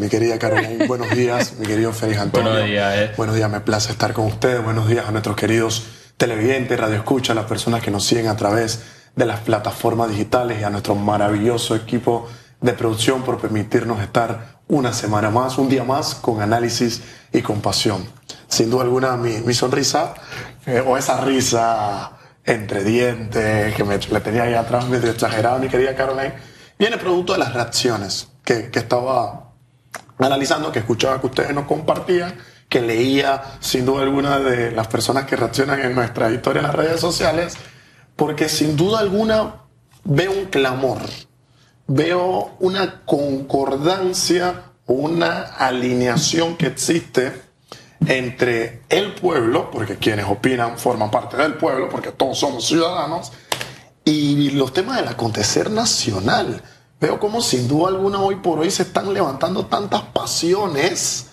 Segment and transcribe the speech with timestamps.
[0.00, 1.56] Mi querida Carolina, buenos días.
[1.58, 2.50] Mi querido Félix Antonio.
[2.50, 2.94] Buenos días.
[2.96, 3.12] Eh.
[3.18, 4.64] Buenos días, me place estar con ustedes.
[4.64, 5.84] Buenos días a nuestros queridos
[6.16, 8.82] televidentes, radio escucha, las personas que nos siguen a través
[9.14, 12.26] de las plataformas digitales y a nuestro maravilloso equipo
[12.62, 18.02] de producción por permitirnos estar una semana más, un día más, con análisis y compasión.
[18.48, 20.14] Sin duda alguna, mi, sonrisa,
[20.64, 22.12] eh, o esa risa
[22.46, 26.32] entre dientes que me, le tenía ahí atrás medio exagerada, mi querida Caroline,
[26.78, 29.49] viene producto de las reacciones que, que estaba
[30.26, 32.34] analizando, que escuchaba que ustedes nos compartían,
[32.68, 36.76] que leía sin duda alguna de las personas que reaccionan en nuestra historia en las
[36.76, 37.54] redes sociales,
[38.16, 39.54] porque sin duda alguna
[40.04, 40.98] veo un clamor
[41.92, 47.32] veo una concordancia, una alineación que existe
[48.06, 53.32] entre el pueblo, porque quienes opinan forman parte del pueblo, porque todos somos ciudadanos,
[54.04, 56.62] y los temas del acontecer nacional.
[57.00, 61.30] Veo como sin duda alguna hoy por hoy se están levantando tantas pasiones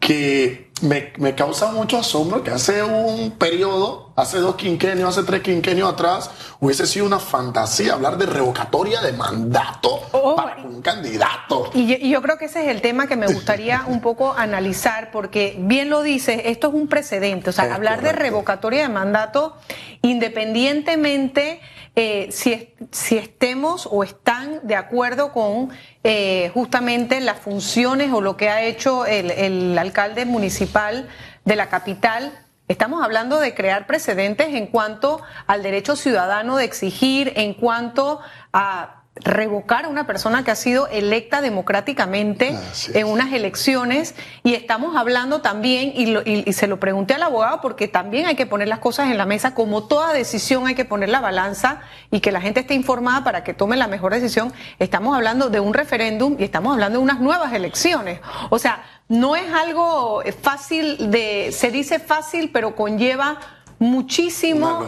[0.00, 5.40] que me, me, causa mucho asombro que hace un periodo, hace dos quinquenios, hace tres
[5.42, 6.30] quinquenios atrás,
[6.60, 11.70] hubiese sido una fantasía hablar de revocatoria de mandato oh, para un candidato.
[11.72, 15.56] Y, yo creo que ese es el tema que me gustaría un poco analizar, porque
[15.58, 19.56] bien lo dices, esto es un precedente, o sea, hablar de revocatoria de mandato
[20.02, 21.60] independientemente
[21.98, 25.70] eh, si, si, estemos o están de acuerdo con
[26.04, 31.08] eh, justamente las funciones o lo que ha hecho el, el alcalde municipal
[31.46, 32.38] de la capital.
[32.68, 38.20] Estamos hablando de crear precedentes en cuanto al derecho ciudadano de exigir, en cuanto
[38.52, 42.54] a revocar a una persona que ha sido electa democráticamente
[42.92, 44.14] en unas elecciones.
[44.42, 48.68] Y estamos hablando también, y, se lo pregunté al abogado, porque también hay que poner
[48.68, 52.32] las cosas en la mesa, como toda decisión hay que poner la balanza y que
[52.32, 56.36] la gente esté informada para que tome la mejor decisión, estamos hablando de un referéndum
[56.38, 58.20] y estamos hablando de unas nuevas elecciones.
[58.50, 63.38] O sea, no es algo fácil de, se dice fácil, pero conlleva
[63.78, 64.86] muchísimo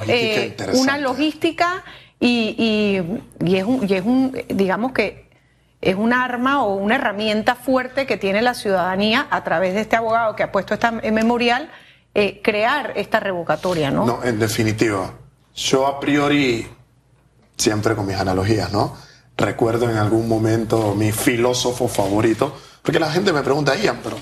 [0.74, 3.02] una logística eh, y,
[3.40, 5.28] y, es un, y es un, digamos que
[5.80, 9.96] es un arma o una herramienta fuerte que tiene la ciudadanía a través de este
[9.96, 11.70] abogado que ha puesto esta memorial,
[12.14, 14.04] eh, crear esta revocatoria, ¿no?
[14.04, 15.12] No, en definitiva.
[15.54, 16.66] Yo a priori,
[17.56, 18.96] siempre con mis analogías, ¿no?
[19.36, 24.16] Recuerdo en algún momento mi filósofo favorito, porque la gente me pregunta, Ian, pero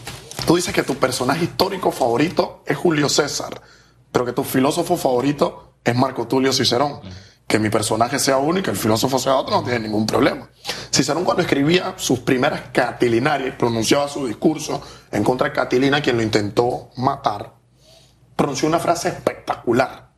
[0.46, 3.62] tú dices que tu personaje histórico favorito es Julio César,
[4.12, 7.00] pero que tu filósofo favorito es Marco Tulio Cicerón
[7.46, 10.48] que mi personaje sea uno y que el filósofo sea otro, no tiene ningún problema.
[10.92, 16.22] Cicerón cuando escribía sus primeras catilinarias, pronunciaba su discurso en contra de Catilina, quien lo
[16.22, 17.54] intentó matar,
[18.34, 20.10] pronunció una frase espectacular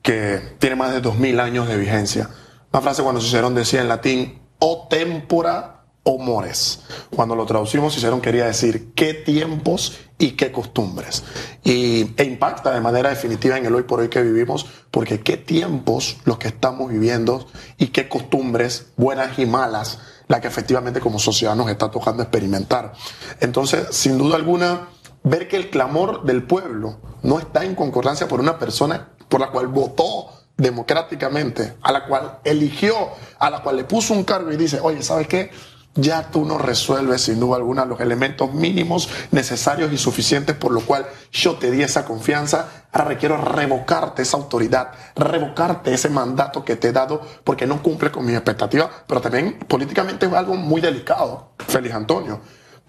[0.00, 2.30] que tiene más de dos mil años de vigencia.
[2.72, 5.75] Una frase cuando Cicerón decía en latín, o tempora
[6.08, 6.80] o mores.
[7.14, 11.24] Cuando lo traducimos, Cicerón quería decir qué tiempos y qué costumbres.
[11.64, 15.36] Y, e impacta de manera definitiva en el hoy por hoy que vivimos, porque qué
[15.36, 21.18] tiempos los que estamos viviendo y qué costumbres, buenas y malas, la que efectivamente como
[21.18, 22.92] sociedad nos está tocando experimentar.
[23.40, 24.88] Entonces, sin duda alguna,
[25.24, 29.50] ver que el clamor del pueblo no está en concordancia por una persona por la
[29.50, 32.94] cual votó democráticamente, a la cual eligió,
[33.40, 35.50] a la cual le puso un cargo y dice, oye, ¿sabes qué?
[35.96, 40.80] Ya tú no resuelves sin duda alguna los elementos mínimos necesarios y suficientes por lo
[40.80, 42.86] cual yo te di esa confianza.
[42.92, 48.10] Ahora requiero revocarte esa autoridad, revocarte ese mandato que te he dado porque no cumple
[48.10, 52.40] con mis expectativas, pero también políticamente es algo muy delicado, Félix Antonio.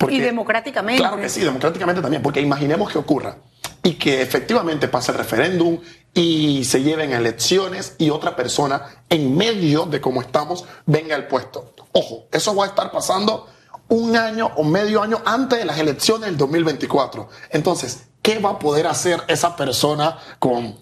[0.09, 1.01] y democráticamente.
[1.01, 3.38] Claro que sí, democráticamente también, porque imaginemos que ocurra
[3.84, 5.79] y que efectivamente pase el referéndum
[6.18, 11.74] y se lleven elecciones y otra persona en medio de cómo estamos venga al puesto.
[11.92, 13.48] Ojo, eso va a estar pasando
[13.90, 17.30] un año o medio año antes de las elecciones del 2024.
[17.52, 20.76] Entonces, ¿qué va a poder hacer esa persona con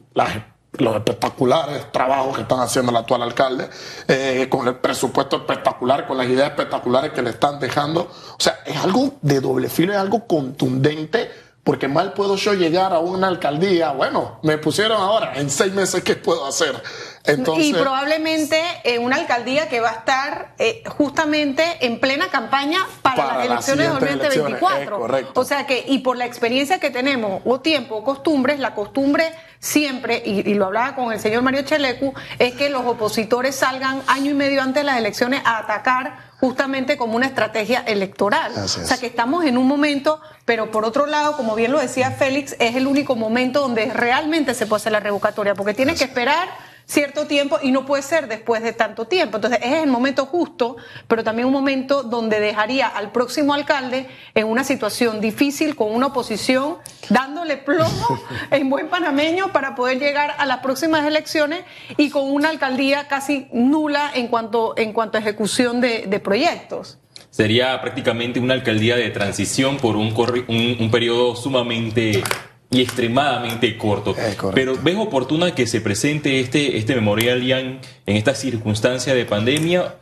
[0.77, 3.69] los espectaculares trabajos que están haciendo el actual alcalde,
[4.07, 8.03] eh, con el presupuesto espectacular, con las ideas espectaculares que le están dejando?
[8.03, 12.93] O sea, es algo de doble filo, es algo contundente porque mal puedo yo llegar
[12.93, 13.91] a una alcaldía.
[13.91, 16.79] Bueno, me pusieron ahora, en seis meses, ¿qué puedo hacer?
[17.23, 22.85] Entonces, y probablemente en una alcaldía que va a estar eh, justamente en plena campaña
[23.01, 25.07] para, las elecciones de 2024.
[25.33, 29.33] O sea que, y por la experiencia que tenemos, o tiempo, o costumbres, la costumbre
[29.57, 34.29] siempre, y, lo hablaba con el señor Mario Chelecu, es que los opositores salgan año
[34.29, 38.51] y medio antes de las elecciones a atacar justamente como una estrategia electoral.
[38.55, 42.11] O sea que estamos en un momento, pero por otro lado, como bien lo decía
[42.11, 46.03] Félix, es el único momento donde realmente se puede hacer la revocatoria, porque tiene que
[46.03, 46.47] esperar
[46.85, 49.37] cierto tiempo y no puede ser después de tanto tiempo.
[49.37, 50.77] Entonces es el momento justo,
[51.07, 56.07] pero también un momento donde dejaría al próximo alcalde en una situación difícil con una
[56.07, 56.77] oposición
[57.09, 58.19] dándole plomo
[58.51, 61.63] en buen panameño para poder llegar a las próximas elecciones
[61.97, 66.99] y con una alcaldía casi nula en cuanto, en cuanto a ejecución de, de proyectos
[67.35, 70.13] sería prácticamente una alcaldía de transición por un,
[70.47, 72.23] un, un periodo sumamente
[72.69, 74.15] y extremadamente corto.
[74.53, 79.95] Pero ¿ves oportuna que se presente este, este memorial Ian en esta circunstancia de pandemia?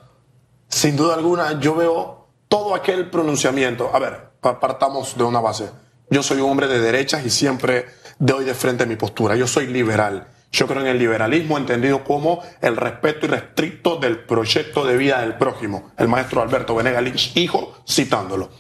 [0.68, 3.92] Sin duda alguna, yo veo todo aquel pronunciamiento.
[3.94, 5.70] A ver, partamos de una base.
[6.10, 7.86] Yo soy un hombre de derechas y siempre
[8.20, 9.36] doy de frente mi postura.
[9.36, 10.28] Yo soy liberal.
[10.52, 15.36] Yo creo en el liberalismo entendido como el respeto irrestricto del proyecto de vida del
[15.36, 15.92] prójimo.
[15.98, 18.52] El maestro Alberto Venegas hijo, citándolo.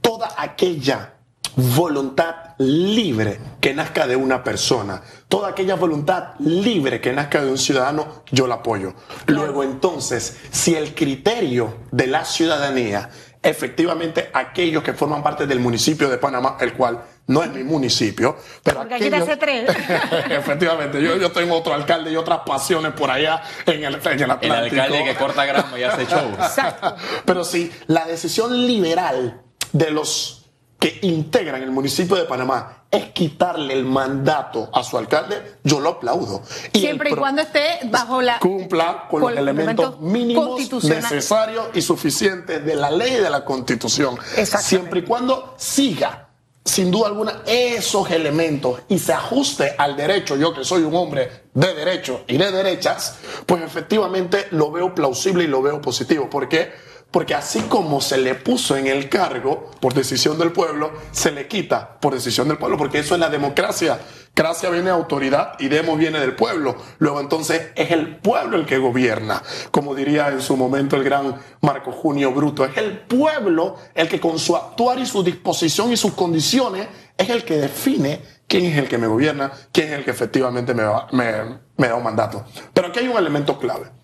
[0.00, 1.12] Toda aquella
[1.56, 7.58] voluntad libre que nazca de una persona, toda aquella voluntad libre que nazca de un
[7.58, 8.94] ciudadano, yo la apoyo.
[9.26, 13.10] Luego entonces, si el criterio de la ciudadanía
[13.42, 18.36] efectivamente aquellos que forman parte del municipio de Panamá, el cual no es mi municipio,
[18.62, 19.28] pero Porque aquellos...
[19.28, 19.68] aquí tres.
[20.30, 24.30] efectivamente, yo, yo, tengo otro alcalde y otras pasiones por allá en el, en el
[24.30, 24.44] Atlántico.
[24.44, 26.30] El alcalde que corta grama y hace show.
[26.38, 26.94] Exacto.
[27.24, 29.40] pero sí, la decisión liberal
[29.72, 30.41] de los
[30.82, 35.90] que integran el municipio de Panamá es quitarle el mandato a su alcalde, yo lo
[35.90, 36.42] aplaudo.
[36.74, 38.40] Siempre y cuando esté bajo la...
[38.40, 44.18] Cumpla con, los elementos mínimos necesarios y suficientes de la ley y de la constitución.
[44.44, 46.30] Siempre y cuando siga,
[46.64, 51.44] sin duda alguna, esos elementos y se ajuste al derecho, yo que soy un hombre
[51.54, 56.28] de derecho y de derechas, pues efectivamente lo veo plausible y lo veo positivo.
[56.28, 56.72] ¿Por qué?
[57.12, 61.46] Porque así como se le puso en el cargo por decisión del pueblo, se le
[61.46, 64.00] quita por decisión del pueblo, porque eso es la democracia.
[64.34, 66.74] Gracia viene de autoridad y demos viene del pueblo.
[66.98, 69.42] Luego entonces es el pueblo el que gobierna.
[69.70, 74.18] Como diría en su momento el gran Marco Junio Bruto, es el pueblo el que
[74.18, 76.88] con su actuar y su disposición y sus condiciones
[77.18, 80.72] es el que define quién es el que me gobierna, quién es el que efectivamente
[80.72, 82.46] me, me, me da un mandato.
[82.72, 84.01] Pero aquí hay un elemento clave.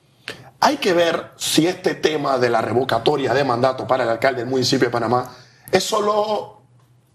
[0.60, 4.50] Hay que ver si este tema de la revocatoria de mandato para el alcalde del
[4.50, 5.30] municipio de Panamá
[5.70, 6.62] es solo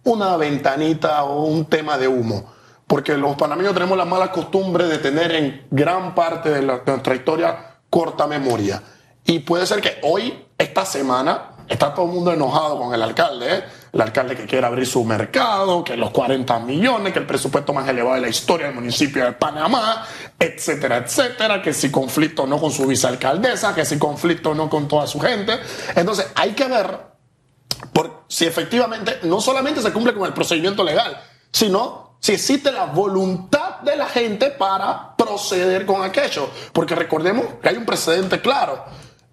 [0.04, 2.54] una ventanita o un tema de humo.
[2.88, 7.16] Porque los panameños tenemos la mala costumbre de tener en gran parte de, la, nuestra
[7.16, 8.81] historia corta memoria.
[9.25, 13.57] Y puede ser que hoy, esta semana, está todo el mundo enojado con el alcalde.
[13.57, 13.63] ¿eh?
[13.94, 17.88] el alcalde que quiere abrir su mercado, que los 40 millones, que el presupuesto más
[17.88, 20.04] elevado de la historia del municipio de Panamá,
[20.44, 25.07] etcétera, etcétera, que si conflicto no con su vicealcaldesa, que si conflicto no con toda
[25.07, 25.60] su gente.
[25.95, 27.00] Entonces hay que ver
[27.92, 32.86] por, si efectivamente no solamente se cumple con el procedimiento legal, sino si existe la
[32.86, 36.50] voluntad de la gente para proceder con aquello.
[36.72, 38.86] Porque recordemos que hay un precedente claro.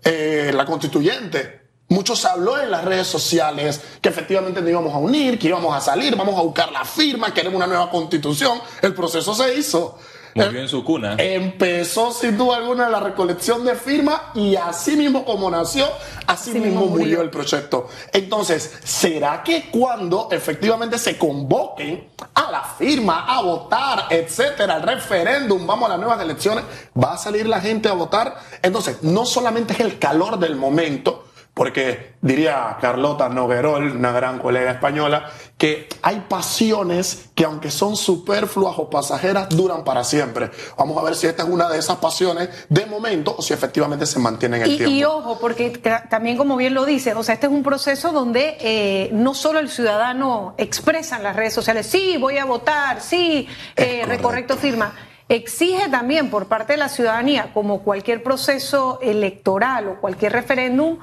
[0.03, 1.61] Eh, la constituyente
[1.91, 5.75] Mucho se habló en las redes sociales que efectivamente nos íbamos a unir, que íbamos
[5.75, 8.61] a salir, vamos a buscar la firma, queremos una nueva constitución.
[8.81, 9.99] El proceso se hizo.
[10.35, 11.17] Murió en su cuna.
[11.19, 15.87] Empezó sin duda alguna la recolección de firmas y así mismo como nació,
[16.27, 17.23] así, mismo, murió.
[17.23, 17.89] el proyecto.
[18.13, 25.67] Entonces, ¿será que cuando efectivamente se convoquen a la firma, a votar, etcétera, al referéndum,
[25.67, 26.65] vamos a las nuevas elecciones,
[26.97, 28.37] va a salir la gente a votar?
[28.63, 31.30] Entonces, no solamente es el calor del momento,
[31.61, 38.79] porque diría Carlota Noguerol, una gran colega española, que hay pasiones que aunque son superfluas
[38.79, 40.51] o pasajeras, duran para siempre.
[40.79, 44.07] Vamos a ver si esta es una de esas pasiones de momento o si efectivamente
[44.07, 44.91] se mantiene en el tiempo.
[44.91, 45.69] Y ojo, porque
[46.09, 49.59] también como bien lo dices, o sea, este es un proceso donde eh, no solo
[49.59, 54.95] el ciudadano expresa en las redes sociales, sí, voy a votar, sí, eh, recorrecto firma
[55.29, 60.99] exige también por parte de la ciudadanía, como cualquier proceso electoral o cualquier referéndum,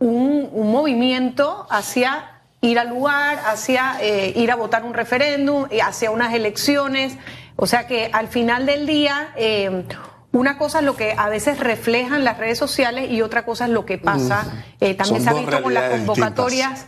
[0.00, 6.34] un, movimiento hacia ir al lugar, hacia eh, ir a votar un referéndum, hacia unas
[6.34, 7.16] elecciones.
[7.56, 9.84] O sea que al final del día, eh,
[10.32, 13.70] una cosa es lo que a veces reflejan las redes sociales y otra cosa es
[13.70, 14.64] lo que pasa.
[14.80, 16.86] Eh, también se ha visto con las convocatorias.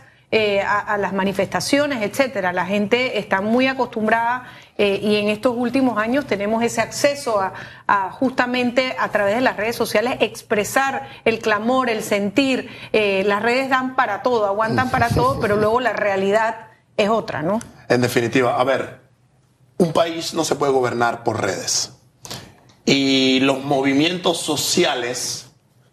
[0.65, 2.53] A, las manifestaciones, etcétera.
[2.53, 4.45] La gente está muy acostumbrada
[4.77, 9.57] eh, y en estos últimos años tenemos ese acceso a, justamente a través de las
[9.57, 12.69] redes sociales expresar el clamor, el sentir.
[12.93, 17.43] Eh, las redes dan para todo, aguantan para todo, pero luego la realidad es otra,
[17.43, 17.59] ¿no?
[17.89, 19.01] En definitiva, a ver,
[19.77, 21.93] un país no se puede gobernar por redes.
[22.85, 25.42] Y los movimientos sociales,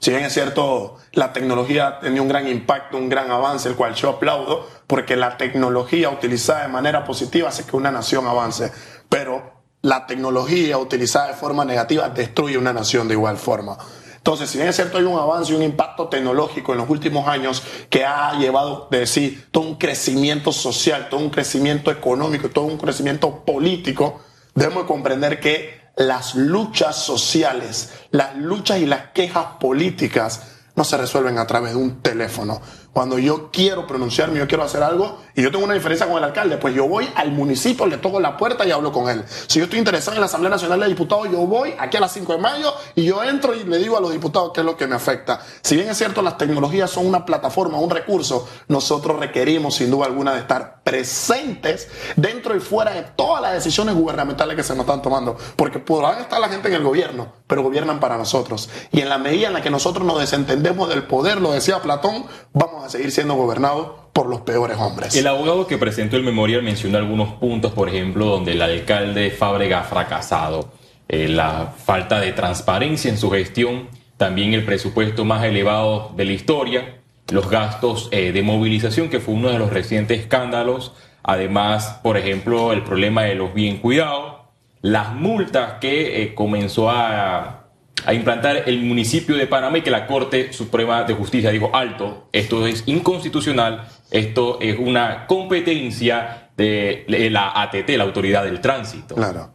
[0.00, 3.94] si bien es cierto, la tecnología ha un gran impacto, un gran avance, el cual
[3.94, 8.72] yo aplaudo, porque la tecnología utilizada de manera positiva hace que una nación avance.
[9.10, 13.76] Pero la tecnología utilizada de forma negativa destruye una nación de igual forma.
[14.16, 17.28] Entonces, si bien es cierto, hay un avance y un impacto tecnológico en los últimos
[17.28, 22.64] años que ha llevado de sí todo un crecimiento social, todo un crecimiento económico, todo
[22.64, 24.20] un crecimiento político,
[24.54, 30.42] debemos comprender que las luchas sociales, las luchas y las quejas políticas
[30.76, 32.60] no se resuelven a través de un teléfono,
[32.92, 36.24] cuando yo quiero pronunciarme, yo quiero hacer algo y yo tengo una diferencia con el
[36.24, 39.24] alcalde, pues yo voy al municipio, le toco la puerta y hablo con él.
[39.46, 42.12] Si yo estoy interesado en la Asamblea Nacional de Diputados, yo voy aquí a las
[42.12, 44.76] 5 de mayo y yo entro y le digo a los diputados qué es lo
[44.76, 45.40] que me afecta.
[45.62, 50.06] Si bien es cierto, las tecnologías son una plataforma, un recurso, nosotros requerimos sin duda
[50.06, 54.80] alguna de estar presentes dentro y fuera de todas las decisiones gubernamentales que se nos
[54.80, 55.36] están tomando.
[55.54, 58.68] Porque podrán estar la gente en el gobierno, pero gobiernan para nosotros.
[58.90, 62.26] Y en la medida en la que nosotros nos desentendemos del poder, lo decía Platón,
[62.52, 65.14] vamos a seguir siendo gobernados por los peores hombres.
[65.14, 69.80] El abogado que presentó el memorial mencionó algunos puntos, por ejemplo, donde el alcalde Fábrega
[69.80, 70.72] ha fracasado,
[71.08, 76.32] eh, la falta de transparencia en su gestión, también el presupuesto más elevado de la
[76.32, 82.16] historia, los gastos eh, de movilización, que fue uno de los recientes escándalos, además, por
[82.16, 84.40] ejemplo, el problema de los bien cuidados,
[84.82, 87.59] las multas que eh, comenzó a
[88.06, 92.28] a implantar el municipio de Panamá y que la Corte Suprema de Justicia dijo, alto,
[92.32, 99.14] esto es inconstitucional, esto es una competencia de la ATT, la Autoridad del Tránsito.
[99.14, 99.54] Claro.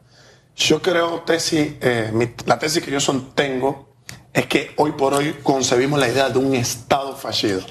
[0.56, 3.00] Yo creo, tesis, eh, la tesis que yo
[3.36, 3.96] tengo
[4.34, 7.62] es que hoy por hoy concebimos la idea de un Estado fallido.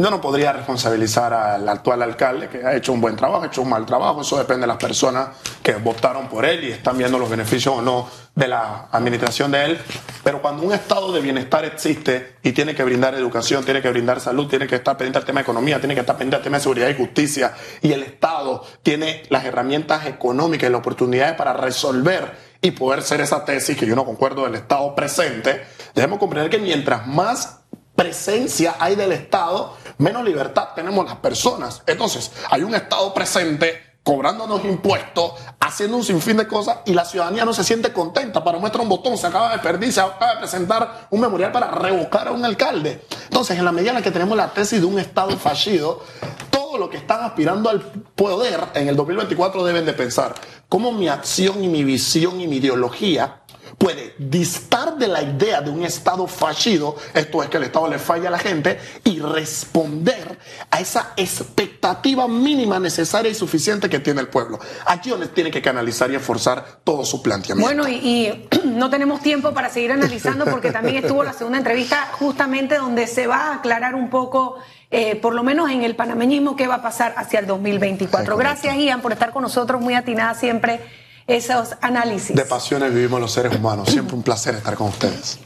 [0.00, 3.62] Yo no podría responsabilizar al actual alcalde que ha hecho un buen trabajo, ha hecho
[3.62, 4.20] un mal trabajo.
[4.20, 7.82] Eso depende de las personas que votaron por él y están viendo los beneficios o
[7.82, 9.78] no de la administración de él.
[10.22, 14.20] Pero cuando un estado de bienestar existe y tiene que brindar educación, tiene que brindar
[14.20, 16.58] salud, tiene que estar pendiente del tema de economía, tiene que estar pendiente del tema
[16.58, 21.54] de seguridad y justicia, y el Estado tiene las herramientas económicas y las oportunidades para
[21.54, 26.50] resolver y poder ser esa tesis que yo no concuerdo del Estado presente, debemos comprender
[26.50, 27.58] que mientras más
[27.98, 31.82] presencia hay del Estado, menos libertad tenemos las personas.
[31.86, 37.44] Entonces, hay un Estado presente cobrándonos impuestos, haciendo un sinfín de cosas y la ciudadanía
[37.44, 38.42] no se siente contenta.
[38.42, 41.70] Para muestra un botón, se acaba de perder, se acaba de presentar un memorial para
[41.70, 43.04] revocar a un alcalde.
[43.24, 46.02] Entonces, en la medida en la que tenemos la tesis de un Estado fallido,
[46.50, 50.34] todo lo que están aspirando al poder en el 2024 deben de pensar
[50.70, 53.37] cómo mi acción y mi visión y mi ideología
[53.76, 57.98] puede distar de la idea de un Estado fallido, esto es que el Estado le
[57.98, 60.38] falla a la gente, y responder
[60.70, 64.58] a esa expectativa mínima necesaria y suficiente que tiene el pueblo.
[64.86, 67.66] Aquí donde tiene que canalizar y esforzar todo su planteamiento.
[67.66, 72.76] Bueno, y, no tenemos tiempo para seguir analizando porque también estuvo la segunda entrevista justamente
[72.76, 74.56] donde se va a aclarar un poco...
[74.90, 78.38] Eh, por lo menos en el panameñismo, qué va a pasar hacia el 2024.
[78.38, 80.80] Gracias, Ian, por estar con nosotros, muy atinada siempre
[81.28, 82.34] esos análisis.
[82.34, 83.88] De pasiones vivimos los seres humanos.
[83.90, 85.38] Siempre un placer estar con ustedes.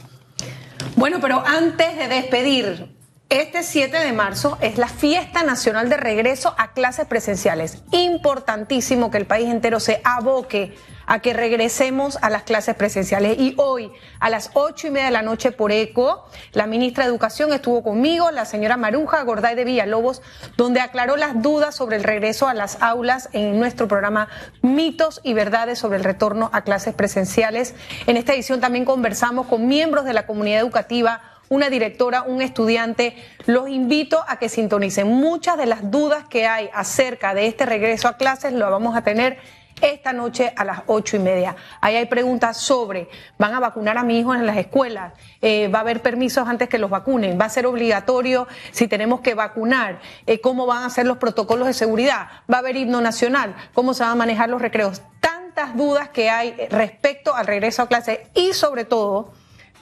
[0.95, 2.95] Bueno, pero antes de despedir,
[3.29, 7.83] este 7 de marzo es la fiesta nacional de regreso a clases presenciales.
[7.91, 10.75] Importantísimo que el país entero se aboque
[11.05, 13.37] a que regresemos a las clases presenciales.
[13.39, 17.09] Y hoy, a las ocho y media de la noche por ECO, la ministra de
[17.09, 20.21] Educación estuvo conmigo, la señora Maruja Gorday de Villalobos,
[20.55, 24.27] donde aclaró las dudas sobre el regreso a las aulas en nuestro programa
[24.61, 27.75] Mitos y Verdades sobre el retorno a clases presenciales.
[28.07, 33.15] En esta edición también conversamos con miembros de la comunidad educativa una directora, un estudiante.
[33.45, 35.07] Los invito a que sintonicen.
[35.07, 39.03] Muchas de las dudas que hay acerca de este regreso a clases lo vamos a
[39.03, 39.37] tener
[39.81, 41.55] esta noche a las ocho y media.
[41.79, 43.07] Ahí hay preguntas sobre,
[43.37, 45.13] ¿van a vacunar a mi hijo en las escuelas?
[45.41, 47.39] Eh, ¿Va a haber permisos antes que los vacunen?
[47.39, 49.99] ¿Va a ser obligatorio si tenemos que vacunar?
[50.25, 52.29] Eh, ¿Cómo van a ser los protocolos de seguridad?
[52.51, 53.55] ¿Va a haber himno nacional?
[53.73, 55.01] ¿Cómo se van a manejar los recreos?
[55.19, 59.33] Tantas dudas que hay respecto al regreso a clase y sobre todo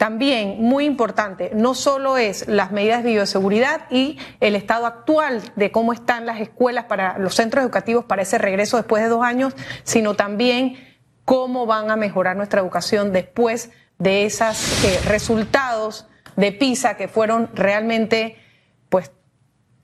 [0.01, 5.72] también, muy importante, no solo es las medidas de bioseguridad y el estado actual de
[5.72, 9.53] cómo están las escuelas para los centros educativos para ese regreso después de dos años,
[9.84, 10.75] sino también
[11.24, 17.51] cómo van a mejorar nuestra educación después de esos eh, resultados de PISA que fueron
[17.53, 18.38] realmente,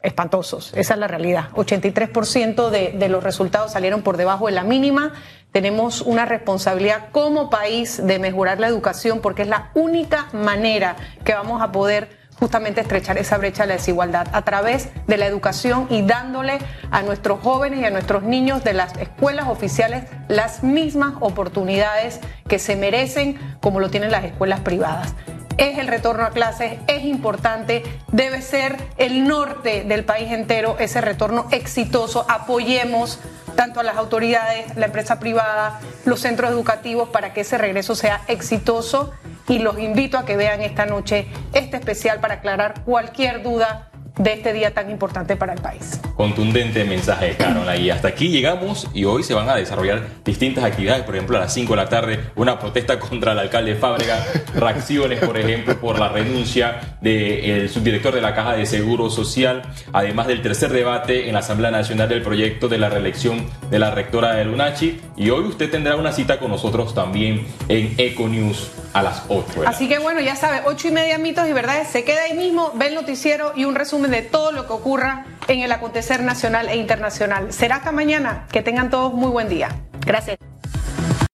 [0.01, 0.73] espantosos.
[0.75, 1.49] Esa es la realidad.
[1.53, 5.13] 83% de, de los resultados salieron por debajo de la mínima
[5.51, 11.33] tenemos una responsabilidad como país de mejorar la educación porque es la única manera que
[11.33, 15.87] vamos a poder justamente estrechar esa brecha de la desigualdad a través de la educación
[15.89, 16.59] y dándole
[16.91, 22.59] a nuestros jóvenes y a nuestros niños de las escuelas oficiales las mismas oportunidades que
[22.59, 25.15] se merecen como lo tienen las escuelas privadas
[25.57, 31.01] es el retorno a clases, es importante, debe ser el norte del país entero ese
[31.01, 32.25] retorno exitoso.
[32.29, 33.19] Apoyemos
[33.55, 38.21] tanto a las autoridades, la empresa privada, los centros educativos para que ese regreso sea
[38.27, 39.11] exitoso
[39.47, 44.33] y los invito a que vean esta noche este especial para aclarar cualquier duda de
[44.33, 45.99] este día tan importante para el país.
[46.15, 47.75] Contundente mensaje, Carola.
[47.77, 51.03] Y hasta aquí llegamos y hoy se van a desarrollar distintas actividades.
[51.03, 55.19] Por ejemplo, a las 5 de la tarde, una protesta contra el alcalde Fábrega, reacciones,
[55.19, 59.61] por ejemplo, por la renuncia del subdirector de la Caja de Seguro Social,
[59.93, 63.91] además del tercer debate en la Asamblea Nacional del proyecto de la reelección de la
[63.91, 64.99] rectora de Lunachi.
[65.15, 69.63] Y hoy usted tendrá una cita con nosotros también en Econews a las 8.
[69.65, 71.87] Así que bueno, ya sabe, 8 y media mitos y verdades.
[71.87, 75.25] Se queda ahí mismo, ve el noticiero y un resumen de todo lo que ocurra
[75.47, 77.53] en el acontecer nacional e internacional.
[77.53, 78.47] Será hasta mañana.
[78.51, 79.69] Que tengan todos muy buen día.
[80.05, 80.37] Gracias.